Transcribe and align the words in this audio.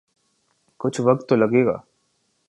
کچھ 0.79 1.01
وقت 1.01 1.29
تو 1.29 1.35
لگے 1.35 1.65
گا۔ 1.65 1.77